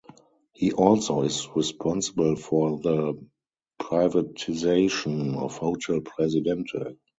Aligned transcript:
He 0.53 0.71
also 0.71 1.21
is 1.21 1.47
responsible 1.55 2.35
for 2.35 2.79
the 2.79 3.23
privatization 3.79 5.37
of 5.37 5.55
Hotel 5.59 6.01
Presidente. 6.01 6.97